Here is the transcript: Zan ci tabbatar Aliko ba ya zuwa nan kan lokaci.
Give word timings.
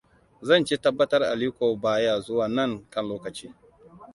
Zan 0.47 0.63
ci 0.65 0.77
tabbatar 0.77 1.23
Aliko 1.23 1.75
ba 1.75 1.99
ya 1.99 2.19
zuwa 2.19 2.47
nan 2.55 2.71
kan 2.93 3.05
lokaci. 3.09 3.47